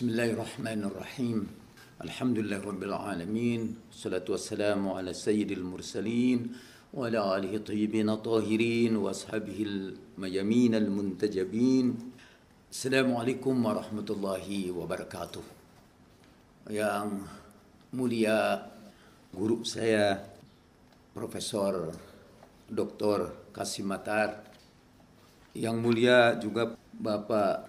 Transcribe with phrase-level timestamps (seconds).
[0.00, 1.38] بسم الله الرحمن الرحيم
[2.08, 6.38] الحمد لله رب العالمين والصلاة والسلام على سيد المرسلين
[6.96, 11.86] وعلى آله الطيبين الطاهرين وأصحابه الميامين المنتجبين
[12.72, 15.44] السلام عليكم ورحمة الله وبركاته
[16.72, 17.08] Yang
[17.92, 18.72] mulia
[19.36, 20.16] guru saya
[21.12, 21.92] Profesor
[22.72, 23.52] Dr.
[23.52, 24.48] Kasim Matar.
[25.52, 27.68] Yang mulia juga Bapak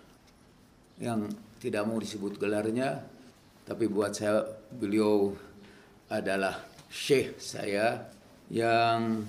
[0.96, 3.06] yang tidak mau disebut gelarnya,
[3.62, 4.42] tapi buat saya
[4.74, 5.38] beliau
[6.10, 6.58] adalah
[6.90, 8.10] syekh saya
[8.50, 9.24] yang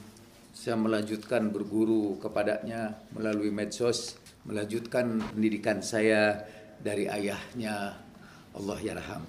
[0.56, 4.16] saya melanjutkan berguru kepadanya melalui medsos,
[4.48, 6.40] melanjutkan pendidikan saya
[6.80, 8.00] dari ayahnya
[8.56, 9.22] Allah yarham.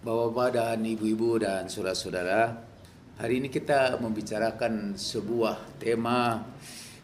[0.00, 2.64] Bapak-bapak dan ibu-ibu dan saudara-saudara,
[3.20, 6.42] hari ini kita membicarakan sebuah tema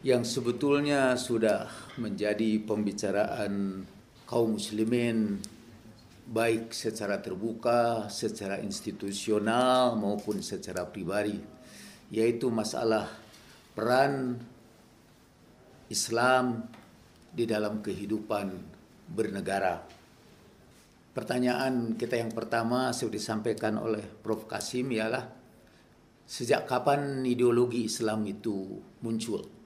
[0.04, 3.84] yang sebetulnya sudah menjadi pembicaraan
[4.24, 5.40] kaum muslimin
[6.24, 11.36] baik secara terbuka, secara institusional maupun secara pribadi
[12.08, 13.08] yaitu masalah
[13.74, 14.40] peran
[15.90, 16.64] Islam
[17.34, 18.46] di dalam kehidupan
[19.10, 19.82] bernegara.
[21.14, 25.22] Pertanyaan kita yang pertama sudah disampaikan oleh Prof Kasim ialah
[26.26, 29.63] sejak kapan ideologi Islam itu muncul?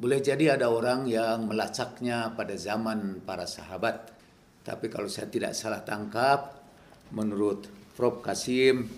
[0.00, 4.08] Boleh jadi ada orang yang melacaknya pada zaman para sahabat.
[4.64, 6.56] Tapi kalau saya tidak salah tangkap,
[7.12, 8.24] menurut Prof.
[8.24, 8.88] Kasim,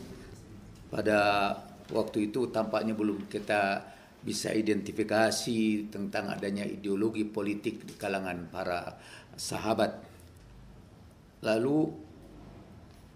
[0.95, 1.51] pada
[1.91, 3.83] waktu itu tampaknya belum kita
[4.23, 8.95] bisa identifikasi tentang adanya ideologi politik di kalangan para
[9.35, 9.99] sahabat.
[11.43, 11.79] Lalu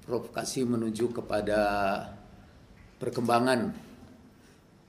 [0.03, 0.35] Prof.
[0.35, 1.63] Kasim menuju kepada
[2.99, 3.71] perkembangan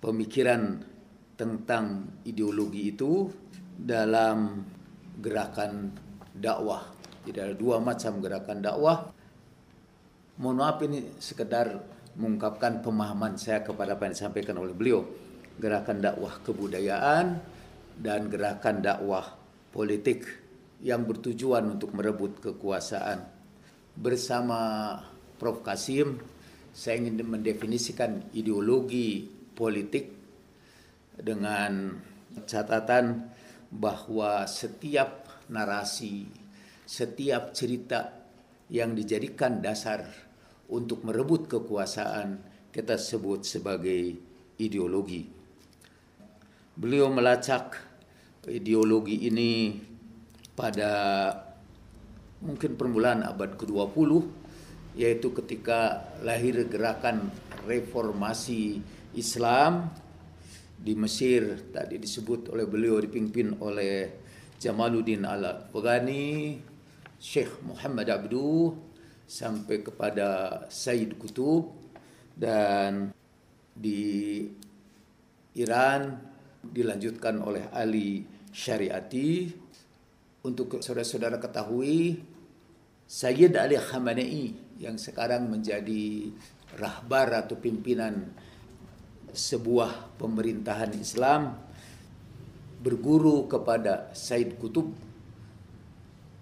[0.02, 0.97] pemikiran
[1.38, 3.30] tentang ideologi itu
[3.78, 4.66] dalam
[5.22, 5.94] gerakan
[6.34, 6.82] dakwah.
[7.30, 8.98] Jadi ada dua macam gerakan dakwah.
[10.42, 11.78] Mohon maaf ini sekedar
[12.18, 15.06] mengungkapkan pemahaman saya kepada apa yang disampaikan oleh beliau.
[15.58, 17.26] Gerakan dakwah kebudayaan
[17.98, 19.26] dan gerakan dakwah
[19.74, 20.26] politik
[20.82, 23.26] yang bertujuan untuk merebut kekuasaan.
[23.98, 24.94] Bersama
[25.38, 25.66] Prof.
[25.66, 26.18] Kasim,
[26.74, 29.26] saya ingin mendefinisikan ideologi
[29.58, 30.17] politik
[31.18, 31.98] dengan
[32.46, 33.34] catatan
[33.74, 36.30] bahwa setiap narasi,
[36.88, 38.14] setiap cerita
[38.72, 40.04] yang dijadikan dasar
[40.68, 42.40] untuk merebut kekuasaan
[42.72, 44.16] kita sebut sebagai
[44.60, 45.24] ideologi.
[46.78, 47.80] Beliau melacak
[48.48, 49.74] ideologi ini
[50.54, 50.92] pada
[52.44, 54.12] mungkin permulaan abad ke-20
[54.98, 57.30] yaitu ketika lahir gerakan
[57.66, 58.82] reformasi
[59.14, 59.90] Islam
[60.78, 64.22] di Mesir tadi disebut oleh beliau dipimpin oleh
[64.62, 66.58] Jamaluddin Al-Afghani,
[67.18, 68.74] Syekh Muhammad Abdu
[69.28, 71.74] sampai kepada Said Kutub
[72.38, 73.12] dan
[73.74, 74.46] di
[75.58, 76.16] Iran
[76.62, 79.66] dilanjutkan oleh Ali Syariati.
[80.48, 82.24] Untuk saudara-saudara ketahui
[83.04, 86.32] Sayyid Ali Khamenei yang sekarang menjadi
[86.80, 88.32] rahbar atau pimpinan
[89.34, 91.56] sebuah pemerintahan Islam
[92.84, 94.94] berguru kepada Said Kutub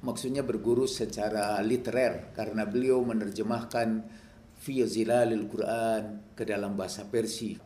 [0.06, 4.06] maksudnya berguru secara literer karena beliau menerjemahkan
[4.54, 7.58] fi zilalil Quran ke dalam bahasa Persia.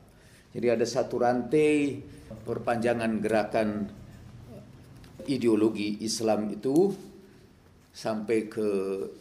[0.50, 2.02] Jadi ada satu rantai
[2.48, 3.70] perpanjangan gerakan
[5.30, 6.90] ideologi Islam itu
[7.94, 8.68] sampai ke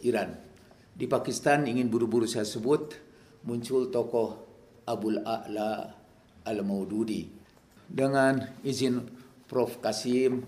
[0.07, 0.33] Iran.
[0.95, 2.97] Di Pakistan ingin buru-buru saya sebut
[3.45, 4.48] muncul tokoh
[4.89, 5.93] Abul A'la
[6.49, 7.29] Al-Maududi.
[7.85, 9.05] Dengan izin
[9.45, 9.77] Prof.
[9.81, 10.41] Kasim,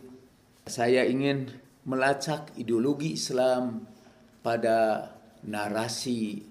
[0.65, 1.49] saya ingin
[1.85, 3.85] melacak ideologi Islam
[4.41, 5.09] pada
[5.45, 6.41] narasi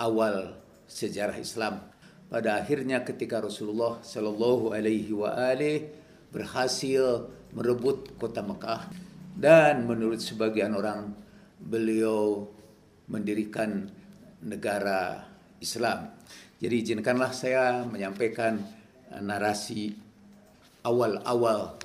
[0.00, 0.56] awal
[0.88, 1.80] sejarah Islam.
[2.28, 5.88] Pada akhirnya ketika Rasulullah Shallallahu Alaihi Wasallam
[6.34, 8.90] berhasil merebut kota Mekah
[9.38, 11.14] dan menurut sebagian orang
[11.62, 12.50] beliau
[13.06, 13.86] mendirikan
[14.42, 15.24] negara
[15.62, 16.10] Islam.
[16.64, 18.56] Jadi izinkanlah saya menyampaikan
[19.20, 19.92] narasi
[20.80, 21.76] awal-awal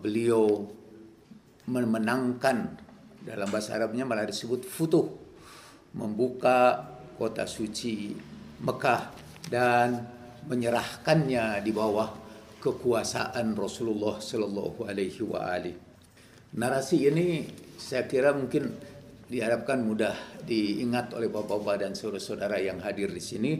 [0.00, 0.72] beliau
[1.68, 2.72] memenangkan
[3.20, 5.04] dalam bahasa Arabnya malah disebut futuh
[5.92, 6.80] membuka
[7.20, 8.16] kota suci
[8.64, 9.12] Mekah
[9.52, 10.00] dan
[10.48, 12.08] menyerahkannya di bawah
[12.56, 15.76] kekuasaan Rasulullah Shallallahu Alaihi Wasallam.
[16.56, 17.44] Narasi ini
[17.76, 18.80] saya kira mungkin
[19.28, 23.52] diharapkan mudah diingat oleh bapak-bapak dan saudara-saudara yang hadir di sini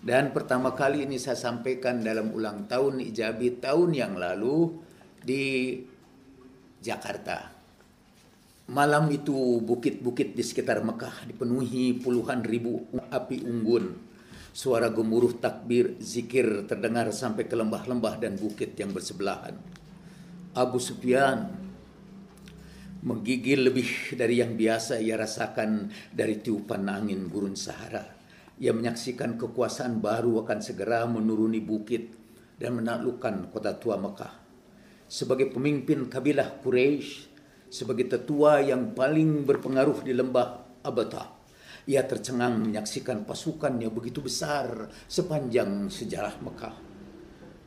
[0.00, 4.72] dan pertama kali ini saya sampaikan dalam ulang tahun Ijabi tahun yang lalu
[5.20, 5.76] di
[6.80, 7.52] Jakarta.
[8.70, 14.08] Malam itu bukit-bukit di sekitar Mekah dipenuhi puluhan ribu api unggun.
[14.50, 19.54] Suara gemuruh takbir, zikir terdengar sampai ke lembah-lembah dan bukit yang bersebelahan.
[20.56, 21.50] Abu Sufyan
[23.04, 28.19] menggigil lebih dari yang biasa ia rasakan dari tiupan angin gurun Sahara.
[28.60, 32.12] Ia menyaksikan kekuasaan baru akan segera menuruni bukit
[32.60, 34.36] dan menaklukkan kota tua Mekah.
[35.08, 37.24] Sebagai pemimpin kabilah Quraisy,
[37.72, 41.40] sebagai tetua yang paling berpengaruh di lembah Abatah.
[41.88, 46.76] Ia tercengang menyaksikan pasukan yang begitu besar sepanjang sejarah Mekah.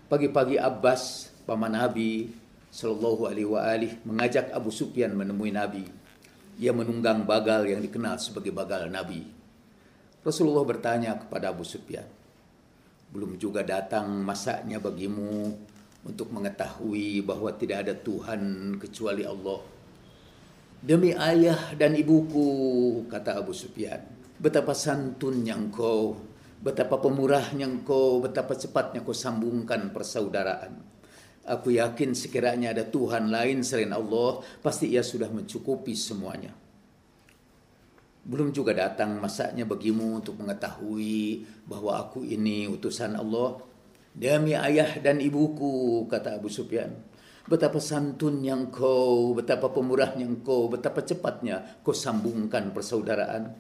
[0.06, 2.30] Pagi-pagi Abbas, paman Nabi,
[2.69, 5.89] Sallallahu Alaihi Wasallam mengajak Abu Sufyan menemui Nabi.
[6.62, 9.32] Ia menunggang bagal yang dikenal sebagai bagal Nabi.
[10.24, 12.08] Rasulullah bertanya kepada Abu Sufyan,
[13.12, 15.52] belum juga datang masaknya bagimu
[16.08, 19.74] untuk mengetahui bahwa tidak ada Tuhan kecuali Allah
[20.84, 24.04] Demi ayah dan ibuku, kata Abu Sufyan.
[24.36, 26.20] Betapa santunnya engkau,
[26.60, 30.75] betapa pemurahnya engkau, betapa cepatnya kau sambungkan persaudaraan.
[31.48, 36.52] Aku yakin sekiranya ada Tuhan lain selain Allah, pasti ia sudah mencukupi semuanya.
[38.24, 43.60] Belum juga datang masaknya bagimu untuk mengetahui bahwa aku ini utusan Allah.
[44.14, 46.94] Demi ayah dan ibuku, kata Abu Sufyan
[47.44, 53.52] Betapa santunnya engkau, betapa pemurahnya engkau, betapa cepatnya kau sambungkan persaudaraan.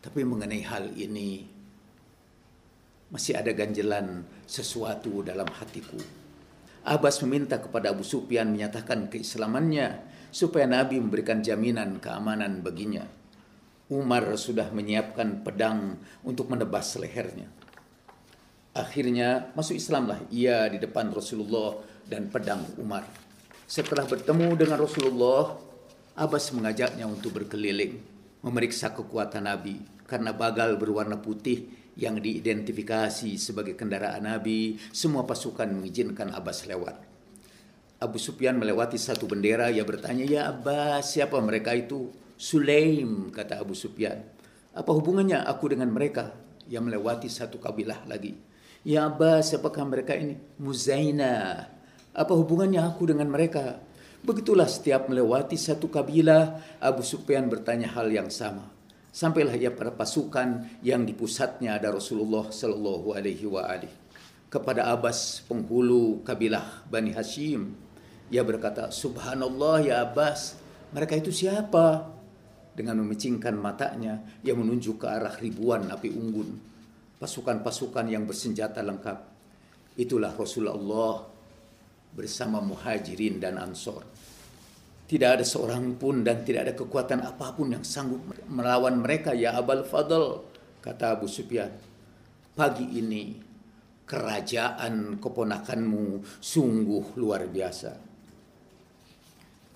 [0.00, 1.44] Tapi mengenai hal ini,
[3.12, 6.00] masih ada ganjelan sesuatu dalam hatiku.
[6.84, 10.00] Abbas meminta kepada Abu Sufyan menyatakan keislamannya
[10.32, 13.04] supaya Nabi memberikan jaminan keamanan baginya.
[13.92, 17.52] Umar sudah menyiapkan pedang untuk menebas lehernya.
[18.72, 21.76] Akhirnya masuk Islamlah ia di depan Rasulullah
[22.08, 23.04] dan pedang Umar.
[23.68, 25.60] Setelah bertemu dengan Rasulullah,
[26.16, 28.00] Abbas mengajaknya untuk berkeliling,
[28.40, 29.78] memeriksa kekuatan Nabi
[30.08, 36.98] karena bagal berwarna putih yang diidentifikasi sebagai kendaraan Nabi, semua pasukan mengizinkan Abbas lewat.
[38.02, 43.78] Abu Sufyan melewati satu bendera, ia bertanya, "Ya Abbas, siapa mereka itu?" Sulaim, kata Abu
[43.78, 44.26] Sufyan.
[44.74, 46.34] Apa hubungannya aku dengan mereka?
[46.66, 48.34] Yang melewati satu kabilah lagi.
[48.84, 50.36] Ya Abbas, siapakah mereka ini?
[50.60, 51.66] Muzaina,
[52.14, 53.82] apa hubungannya aku dengan mereka?
[54.22, 58.70] Begitulah setiap melewati satu kabilah, Abu Sufyan bertanya hal yang sama.
[59.10, 63.90] Sampailah ia pada pasukan yang di pusatnya ada Rasulullah Shallallahu Alaihi Wasallam.
[64.46, 67.74] Kepada Abbas penghulu kabilah Bani Hashim,
[68.30, 70.54] ia berkata, Subhanallah ya Abbas,
[70.94, 72.13] mereka itu siapa?
[72.74, 76.58] Dengan memicingkan matanya, ia menunjuk ke arah ribuan api unggun.
[77.22, 79.18] Pasukan-pasukan yang bersenjata lengkap.
[79.94, 81.22] Itulah Rasulullah
[82.14, 84.02] bersama muhajirin dan ansor.
[85.04, 89.54] Tidak ada seorang pun dan tidak ada kekuatan apa pun yang sanggup melawan mereka ya
[89.54, 90.42] Abal Fadl,
[90.82, 91.70] kata Abu Sufyan.
[92.56, 93.36] Pagi ini
[94.08, 97.92] kerajaan keponakanmu sungguh luar biasa.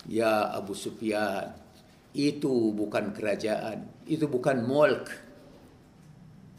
[0.08, 1.52] Ya Abu Sufyan,
[2.18, 5.06] itu bukan kerajaan, itu bukan mulk,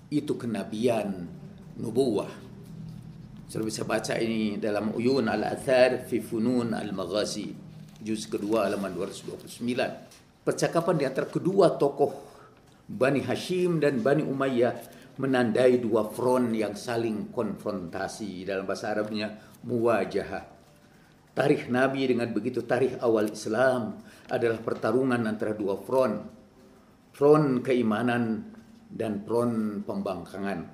[0.08, 1.28] itu kenabian,
[1.76, 2.32] nubuah.
[3.52, 7.52] Sudah bisa baca ini dalam Uyun Al-Athar fi Funun Al-Maghazi
[8.00, 10.48] juz kedua halaman 229.
[10.48, 12.16] Percakapan di antara kedua tokoh
[12.88, 14.74] Bani Hashim dan Bani Umayyah
[15.20, 19.36] menandai dua front yang saling konfrontasi dalam bahasa Arabnya
[19.68, 20.59] muwajahah.
[21.40, 23.96] Tarikh Nabi dengan begitu tarikh awal Islam
[24.28, 26.28] adalah pertarungan antara dua front.
[27.16, 28.44] Front keimanan
[28.92, 30.68] dan front pembangkangan.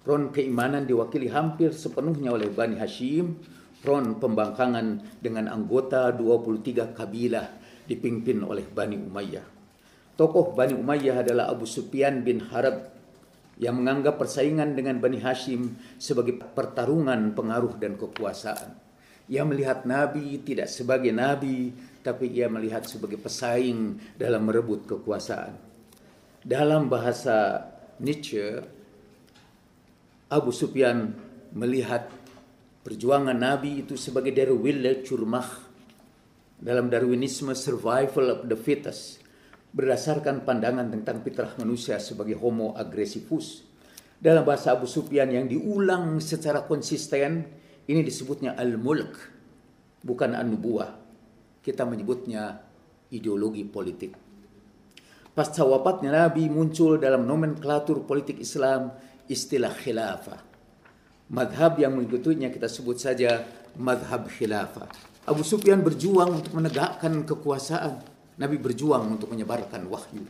[0.00, 3.44] Front keimanan diwakili hampir sepenuhnya oleh Bani Hashim,
[3.84, 9.44] front pembangkangan dengan anggota 23 kabilah dipimpin oleh Bani Umayyah.
[10.16, 12.88] Tokoh Bani Umayyah adalah Abu Sufyan bin Harab
[13.60, 18.88] yang menganggap persaingan dengan Bani Hashim sebagai pertarungan pengaruh dan kekuasaan.
[19.30, 21.70] Ia melihat Nabi tidak sebagai Nabi,
[22.02, 25.54] tapi ia melihat sebagai pesaing dalam merebut kekuasaan.
[26.42, 27.62] Dalam bahasa
[28.02, 28.58] Nietzsche,
[30.34, 31.14] Abu Sufyan
[31.54, 32.10] melihat
[32.82, 35.46] perjuangan Nabi itu sebagai dari wille curmah
[36.58, 39.22] dalam Darwinisme survival of the fittest
[39.70, 43.62] berdasarkan pandangan tentang fitrah manusia sebagai homo agresifus
[44.20, 47.59] dalam bahasa Abu Sufyan yang diulang secara konsisten
[47.90, 49.18] ini disebutnya al-mulk
[50.06, 50.94] bukan an-nubuwah
[51.66, 52.62] kita menyebutnya
[53.10, 54.30] ideologi politik
[55.34, 58.92] pasca wafatnya Nabi muncul dalam nomenklatur politik Islam
[59.30, 60.40] istilah khilafah.
[61.30, 63.46] Madhab yang mengikutinya kita sebut saja
[63.78, 64.90] madhab khilafah.
[65.30, 68.02] Abu Sufyan berjuang untuk menegakkan kekuasaan.
[68.36, 70.26] Nabi berjuang untuk menyebarkan wahyu.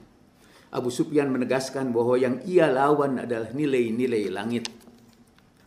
[0.71, 4.69] Abu Sufyan menegaskan bahwa yang ia lawan adalah nilai-nilai langit.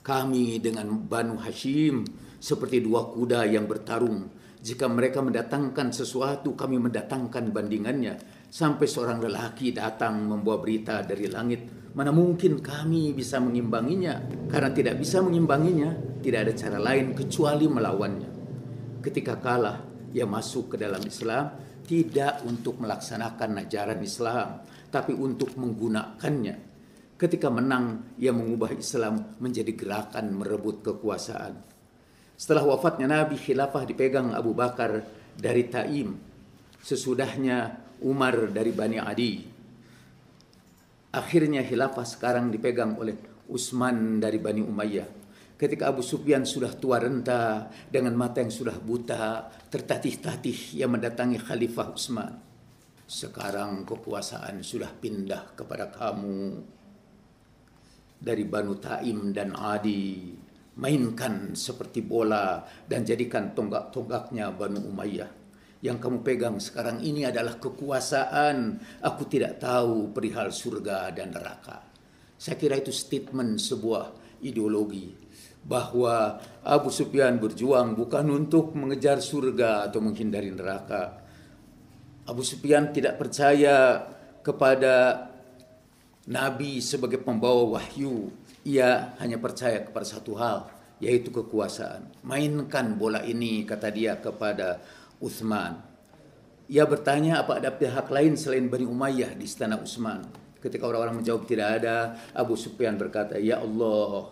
[0.04, 2.04] Kami dengan Banu Hashim
[2.36, 4.28] seperti dua kuda yang bertarung.
[4.60, 8.46] Jika mereka mendatangkan sesuatu, kami mendatangkan bandingannya.
[8.52, 11.92] Sampai seorang lelaki datang membawa berita dari langit.
[11.96, 14.20] Mana mungkin kami bisa mengimbanginya?
[14.52, 18.30] Karena tidak bisa mengimbanginya, tidak ada cara lain kecuali melawannya.
[19.00, 19.80] Ketika kalah,
[20.12, 26.73] ia masuk ke dalam Islam tidak untuk melaksanakan ajaran Islam, tapi untuk menggunakannya.
[27.24, 31.56] Ketika menang, ia mengubah Islam menjadi gerakan merebut kekuasaan.
[32.36, 35.08] Setelah wafatnya Nabi, khilafah dipegang Abu Bakar
[35.40, 36.20] dari Taim.
[36.84, 39.40] Sesudahnya Umar dari Bani Adi.
[41.16, 43.16] Akhirnya khilafah sekarang dipegang oleh
[43.48, 45.24] Utsman dari Bani Umayyah
[45.56, 51.88] ketika Abu Sufyan sudah tua renta dengan mata yang sudah buta, tertatih-tatih yang mendatangi Khalifah
[51.88, 52.36] Utsman.
[53.08, 56.60] Sekarang kekuasaan sudah pindah kepada kamu
[58.24, 60.32] dari Banu Taim dan Adi.
[60.74, 65.30] Mainkan seperti bola dan jadikan tonggak-tonggaknya Banu Umayyah.
[65.84, 68.80] Yang kamu pegang sekarang ini adalah kekuasaan.
[69.04, 71.84] Aku tidak tahu perihal surga dan neraka.
[72.40, 75.12] Saya kira itu statement sebuah ideologi
[75.64, 81.24] bahwa Abu Sufyan berjuang bukan untuk mengejar surga atau menghindari neraka.
[82.24, 84.08] Abu Sufyan tidak percaya
[84.44, 85.28] kepada
[86.30, 88.32] Nabi sebagai pembawa wahyu.
[88.64, 90.72] Ia hanya percaya kepada satu hal,
[91.04, 92.24] yaitu kekuasaan.
[92.24, 94.80] Mainkan bola ini, kata dia kepada
[95.20, 95.84] Uthman.
[96.72, 100.24] Ia bertanya apa ada pihak lain selain Bani Umayyah di istana Utsman.
[100.64, 104.32] Ketika orang-orang menjawab tidak ada, Abu Sufyan berkata, "Ya Allah,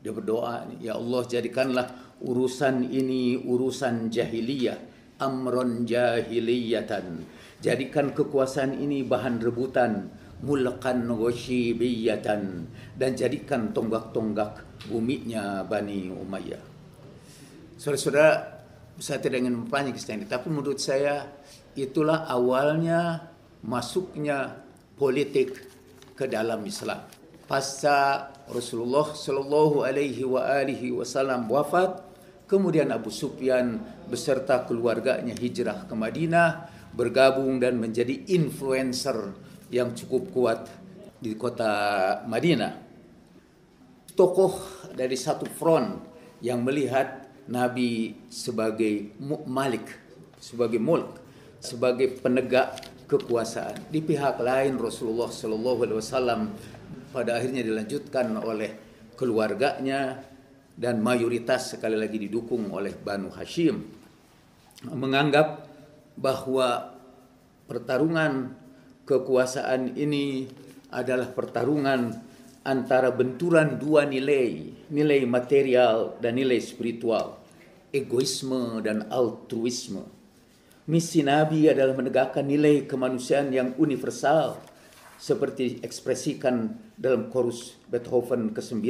[0.00, 1.86] dia berdoa, ya Allah jadikanlah
[2.24, 4.78] urusan ini urusan jahiliyah,
[5.20, 7.26] amron jahiliyatan.
[7.58, 10.08] Jadikan kekuasaan ini bahan rebutan,
[10.42, 12.42] mulkan wasyibiyatan
[12.94, 16.62] dan jadikan tonggak-tonggak buminya Bani Umayyah.
[17.78, 18.58] Saudara-saudara,
[18.98, 21.26] saya tidak ingin memperpanjang kisah ini, tapi menurut saya
[21.78, 23.30] itulah awalnya
[23.62, 24.62] masuknya
[24.98, 25.54] politik
[26.18, 27.06] ke dalam Islam.
[27.46, 32.02] Pasca Rasulullah Shallallahu Alaihi wa alihi Wasallam wafat,
[32.50, 33.78] kemudian Abu Sufyan
[34.10, 40.60] beserta keluarganya hijrah ke Madinah, bergabung dan menjadi influencer yang cukup kuat
[41.18, 41.70] di kota
[42.24, 42.74] Madinah.
[44.14, 46.02] Tokoh dari satu front
[46.42, 49.14] yang melihat Nabi sebagai
[49.46, 49.86] malik,
[50.38, 51.18] sebagai mulk,
[51.62, 52.76] sebagai penegak
[53.08, 53.88] kekuasaan.
[53.88, 56.40] Di pihak lain Rasulullah Shallallahu Alaihi Wasallam
[57.14, 58.70] pada akhirnya dilanjutkan oleh
[59.16, 60.22] keluarganya
[60.78, 63.82] dan mayoritas sekali lagi didukung oleh Banu Hashim
[64.86, 65.66] menganggap
[66.14, 66.94] bahwa
[67.66, 68.54] pertarungan
[69.08, 70.44] kekuasaan ini
[70.92, 72.12] adalah pertarungan
[72.68, 77.40] antara benturan dua nilai, nilai material dan nilai spiritual,
[77.88, 80.04] egoisme dan altruisme.
[80.88, 84.60] Misi Nabi adalah menegakkan nilai kemanusiaan yang universal
[85.16, 88.84] seperti ekspresikan dalam chorus Beethoven ke-9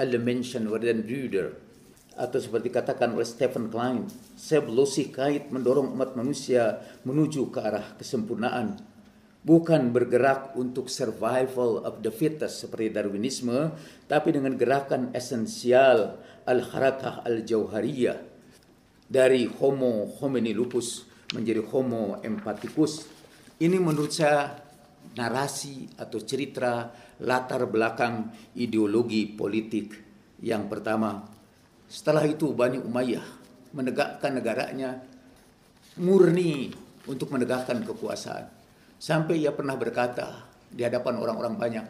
[0.00, 1.56] Alle Menschen werden Brüder
[2.14, 4.06] atau seperti katakan oleh Stephen Klein
[4.38, 8.93] Seblosigkeit mendorong umat manusia menuju ke arah kesempurnaan
[9.44, 13.76] bukan bergerak untuk survival of the fittest seperti Darwinisme
[14.08, 16.16] tapi dengan gerakan esensial
[16.48, 18.18] al-harakah al-jauhariyah
[19.04, 21.04] dari homo homini lupus
[21.36, 23.04] menjadi homo empaticus
[23.60, 24.64] ini menurut saya
[25.14, 26.90] narasi atau cerita
[27.22, 29.94] latar belakang ideologi politik
[30.42, 31.22] yang pertama.
[31.86, 33.22] Setelah itu Bani Umayyah
[33.76, 34.98] menegakkan negaranya
[36.00, 36.74] murni
[37.06, 38.63] untuk menegakkan kekuasaan.
[39.04, 41.86] Sampai ia pernah berkata di hadapan orang-orang banyak,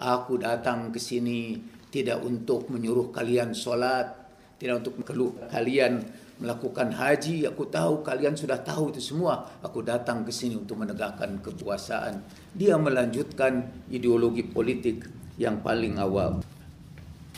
[0.00, 1.60] aku datang ke sini
[1.92, 4.08] tidak untuk menyuruh kalian sholat,
[4.56, 5.04] tidak untuk
[5.52, 6.00] kalian
[6.40, 9.44] melakukan haji, aku tahu kalian sudah tahu itu semua.
[9.60, 12.24] Aku datang ke sini untuk menegakkan kekuasaan.
[12.56, 15.04] Dia melanjutkan ideologi politik
[15.36, 16.40] yang paling awal.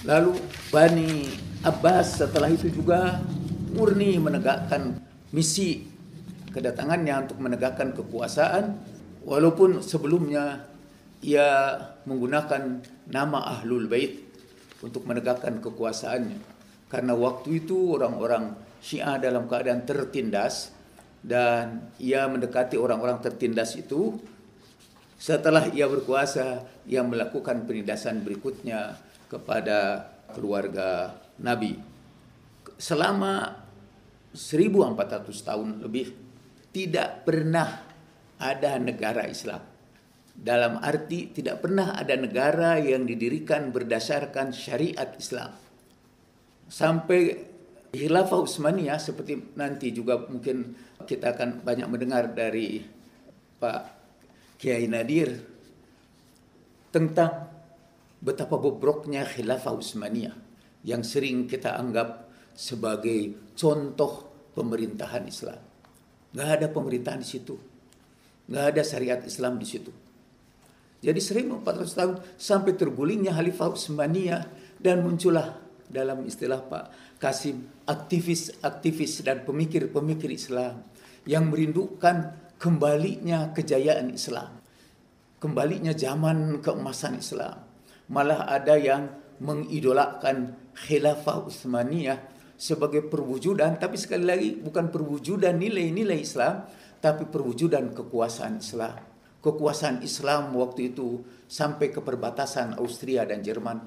[0.06, 0.38] Lalu
[0.70, 1.26] Bani
[1.66, 3.18] Abbas setelah itu juga
[3.74, 5.02] murni menegakkan
[5.34, 5.82] misi
[6.54, 8.94] kedatangannya untuk menegakkan kekuasaan
[9.26, 10.70] walaupun sebelumnya
[11.20, 11.74] ia
[12.06, 14.22] menggunakan nama Ahlul Bait
[14.80, 16.54] untuk menegakkan kekuasaannya.
[16.86, 20.70] Karena waktu itu orang-orang Syiah dalam keadaan tertindas
[21.18, 24.14] dan ia mendekati orang-orang tertindas itu
[25.18, 28.94] setelah ia berkuasa ia melakukan penindasan berikutnya
[29.26, 31.74] kepada keluarga Nabi.
[32.78, 33.50] Selama
[34.36, 36.14] 1400 tahun lebih
[36.70, 37.85] tidak pernah
[38.40, 39.62] ada negara Islam.
[40.36, 45.56] Dalam arti tidak pernah ada negara yang didirikan berdasarkan syariat Islam.
[46.68, 47.54] Sampai
[47.96, 50.76] Khilafah Utsmaniyah seperti nanti juga mungkin
[51.08, 52.84] kita akan banyak mendengar dari
[53.56, 53.80] Pak
[54.60, 55.32] Kiai Nadir
[56.92, 57.48] tentang
[58.20, 60.36] betapa bobroknya Khilafah Utsmaniyah
[60.84, 65.60] yang sering kita anggap sebagai contoh pemerintahan Islam.
[66.36, 67.75] Nggak ada pemerintahan di situ.
[68.46, 69.90] Nggak ada syariat Islam di situ.
[71.02, 74.42] Jadi 1400 tahun sampai tergulingnya Khalifah Utsmaniyah
[74.80, 80.82] dan muncullah dalam istilah Pak Kasim aktivis-aktivis dan pemikir-pemikir Islam
[81.28, 84.58] yang merindukan kembalinya kejayaan Islam.
[85.36, 87.60] Kembalinya zaman keemasan Islam.
[88.08, 89.10] Malah ada yang
[89.42, 92.18] mengidolakan Khilafah Utsmaniyah
[92.56, 96.64] sebagai perwujudan tapi sekali lagi bukan perwujudan nilai-nilai Islam
[97.00, 98.96] tapi perwujudan kekuasaan Islam.
[99.42, 103.78] Kekuasaan Islam waktu itu sampai ke perbatasan Austria dan Jerman.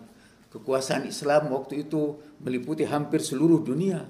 [0.50, 4.08] Kekuasaan Islam waktu itu meliputi hampir seluruh dunia.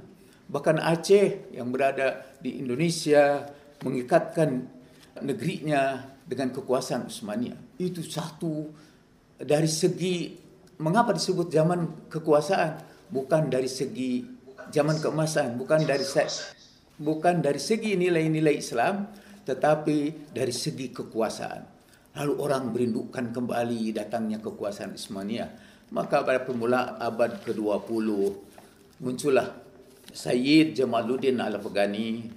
[0.49, 3.49] Bahkan Aceh yang berada di Indonesia
[3.81, 4.49] mengikatkan
[5.25, 7.81] negerinya dengan kekuasaan Utsmaniyah.
[7.81, 8.69] Itu satu
[9.41, 10.37] dari segi
[10.79, 12.71] mengapa disebut zaman kekuasaan
[13.09, 14.23] bukan dari segi
[14.69, 16.05] zaman keemasan, bukan dari
[16.99, 19.07] bukan dari segi nilai-nilai Islam,
[19.47, 21.61] tetapi dari segi kekuasaan.
[22.19, 25.47] Lalu orang merindukan kembali datangnya kekuasaan Ismania.
[25.89, 28.07] Maka pada permulaan abad ke-20
[29.01, 29.55] muncullah
[30.11, 32.29] Sayyid Jamaluddin Al-Afghani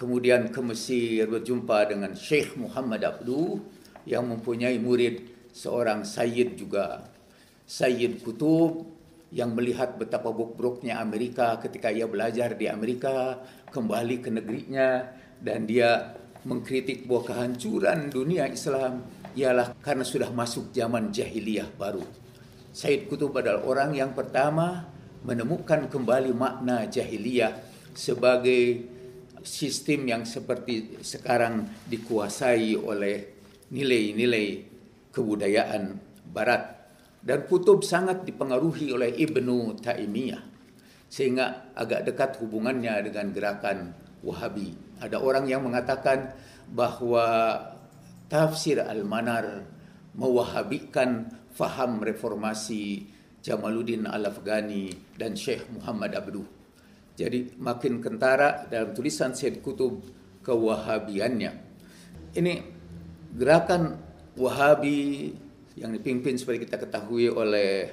[0.00, 3.60] kemudian ke Mesir berjumpa dengan Syekh Muhammad Abdu
[4.08, 7.04] yang mempunyai murid seorang Sayyid juga
[7.68, 8.99] Sayyid Kutub
[9.30, 13.38] yang melihat betapa buruknya Amerika ketika ia belajar di Amerika,
[13.70, 15.06] kembali ke negerinya
[15.38, 19.06] dan dia mengkritik bahwa kehancuran dunia Islam
[19.38, 22.02] ialah karena sudah masuk zaman jahiliyah baru.
[22.74, 24.90] Said Kutub adalah orang yang pertama
[25.22, 27.54] menemukan kembali makna jahiliyah
[27.94, 28.88] sebagai
[29.46, 33.16] sistem yang seperti sekarang dikuasai oleh
[33.70, 34.66] nilai-nilai
[35.14, 35.98] kebudayaan
[36.30, 36.79] barat
[37.20, 40.42] dan kutub sangat dipengaruhi oleh Ibnu Taimiyah
[41.10, 43.78] sehingga agak dekat hubungannya dengan gerakan
[44.22, 44.76] Wahabi.
[45.00, 46.36] Ada orang yang mengatakan
[46.70, 47.56] bahwa
[48.30, 49.64] tafsir Al-Manar
[50.14, 56.44] mewahabikan faham reformasi Jamaluddin Al-Afghani dan Syekh Muhammad Abduh.
[57.16, 60.04] Jadi makin kentara dalam tulisan Syed Kutub
[60.44, 61.52] kewahabiannya.
[62.36, 62.52] Ini
[63.34, 63.98] gerakan
[64.38, 65.34] Wahabi
[65.78, 67.90] yang dipimpin seperti kita ketahui oleh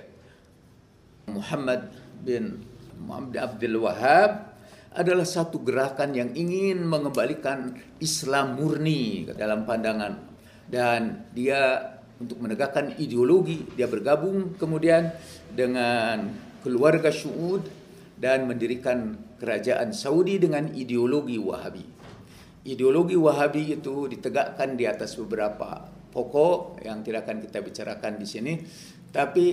[1.30, 2.64] Muhammad bin
[2.98, 4.58] Muhammad Abdul Wahab
[4.98, 10.18] adalah satu gerakan yang ingin mengembalikan Islam murni dalam pandangan
[10.66, 15.14] dan dia untuk menegakkan ideologi dia bergabung kemudian
[15.54, 16.34] dengan
[16.66, 17.70] keluarga Syuud
[18.18, 21.86] dan mendirikan kerajaan Saudi dengan ideologi Wahabi.
[22.66, 28.54] Ideologi Wahabi itu ditegakkan di atas beberapa pokok yang tidak akan kita bicarakan di sini.
[29.14, 29.46] Tapi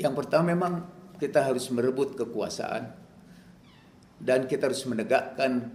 [0.00, 0.72] yang pertama memang
[1.20, 2.88] kita harus merebut kekuasaan
[4.16, 5.68] dan kita harus menegakkan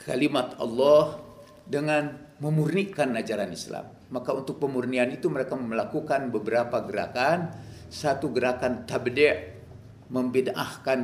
[0.00, 1.20] kalimat Allah
[1.68, 3.92] dengan memurnikan ajaran Islam.
[4.08, 7.52] Maka untuk pemurnian itu mereka melakukan beberapa gerakan.
[7.94, 9.54] Satu gerakan tabdi'
[10.10, 11.00] membid'ahkan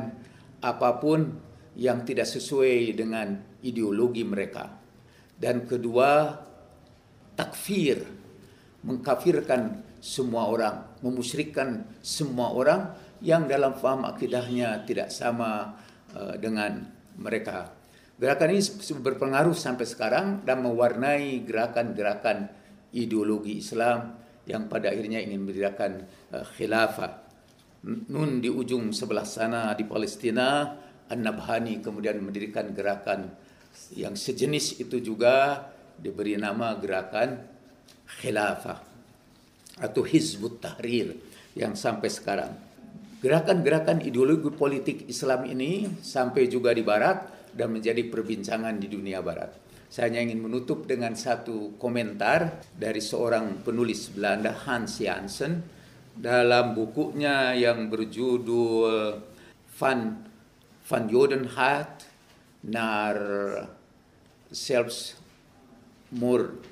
[0.59, 1.39] apa pun
[1.79, 4.75] yang tidak sesuai dengan ideologi mereka.
[5.39, 6.35] Dan kedua,
[7.33, 8.20] takfir
[8.81, 15.77] mengkafirkan semua orang, memusyrikkan semua orang yang dalam faham akidahnya tidak sama
[16.17, 16.89] uh, dengan
[17.21, 17.69] mereka.
[18.17, 18.61] Gerakan ini
[19.01, 22.49] berpengaruh sampai sekarang dan mewarnai gerakan-gerakan
[22.93, 26.01] ideologi Islam yang pada akhirnya ingin mendirikan
[26.33, 27.29] uh, khilafah.
[27.81, 30.69] Nun di ujung sebelah sana di Palestina,
[31.09, 33.33] An-Nabhani kemudian mendirikan gerakan
[33.97, 35.65] yang sejenis itu juga
[35.97, 37.50] diberi nama gerakan
[38.19, 38.83] khilafah
[39.79, 41.15] atau Hizbut Tahrir
[41.55, 42.71] yang sampai sekarang.
[43.21, 47.21] Gerakan-gerakan ideologi politik Islam ini sampai juga di barat
[47.53, 49.53] dan menjadi perbincangan di dunia barat.
[49.91, 55.61] Saya hanya ingin menutup dengan satu komentar dari seorang penulis Belanda Hans Jansen
[56.15, 59.19] dalam bukunya yang berjudul
[59.77, 59.99] Van
[60.87, 62.07] Van Jodenhat
[62.63, 63.19] naar
[64.51, 66.70] Selbstmoord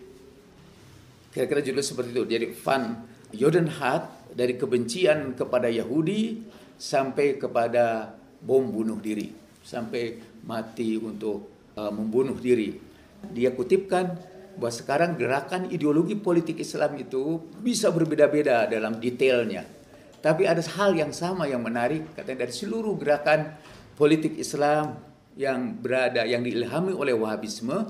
[1.29, 2.23] Kira-kira judul seperti itu.
[2.25, 2.83] Jadi Van
[3.29, 6.41] Jodenhat dari kebencian kepada Yahudi
[6.77, 9.29] sampai kepada bom bunuh diri.
[9.61, 12.87] Sampai mati untuk uh, membunuh diri.
[13.35, 14.15] dia kutipkan
[14.55, 19.67] bahwa sekarang gerakan ideologi politik Islam itu bisa berbeda-beda dalam detailnya.
[20.19, 23.55] Tapi ada hal yang sama yang menarik katanya dari seluruh gerakan
[23.95, 24.99] politik Islam
[25.39, 27.87] yang berada yang diilhami oleh Wahabisme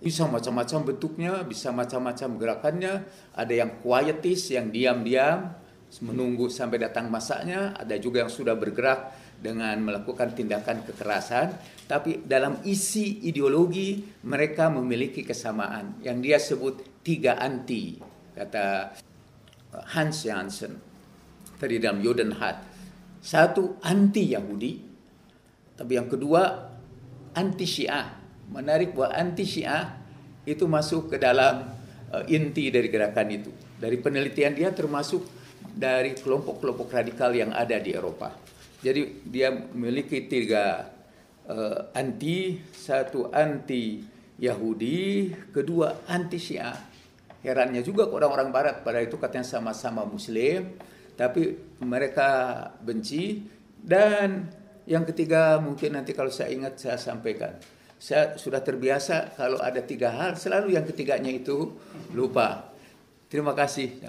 [0.00, 2.94] bisa macam-macam bentuknya, bisa macam-macam gerakannya.
[3.36, 5.52] Ada yang quietis, yang diam-diam,
[6.00, 7.76] menunggu sampai datang masaknya.
[7.76, 11.56] Ada juga yang sudah bergerak dengan melakukan tindakan kekerasan.
[11.84, 18.00] Tapi dalam isi ideologi mereka memiliki kesamaan yang dia sebut tiga anti,
[18.32, 18.96] kata
[19.96, 20.80] Hans Janssen
[21.60, 22.72] tadi dalam Jodenhat.
[23.20, 24.72] Satu anti Yahudi,
[25.76, 26.72] tapi yang kedua
[27.36, 28.19] anti Syiah
[28.50, 29.96] menarik bahwa anti Syiah
[30.44, 31.70] itu masuk ke dalam
[32.10, 33.50] uh, inti dari gerakan itu.
[33.80, 35.24] Dari penelitian dia termasuk
[35.70, 38.34] dari kelompok-kelompok radikal yang ada di Eropa.
[38.80, 40.88] Jadi dia memiliki tiga
[41.46, 44.02] uh, anti, satu anti
[44.40, 46.76] Yahudi, kedua anti Syiah.
[47.40, 50.76] Herannya juga orang-orang Barat pada itu katanya sama-sama Muslim,
[51.16, 52.28] tapi mereka
[52.84, 53.44] benci
[53.80, 54.52] dan
[54.84, 57.56] yang ketiga mungkin nanti kalau saya ingat saya sampaikan
[58.00, 61.76] saya sudah terbiasa kalau ada tiga hal selalu yang ketiganya itu
[62.16, 62.72] lupa.
[63.28, 64.00] Terima kasih.